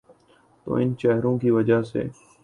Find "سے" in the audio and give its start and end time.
1.81-2.03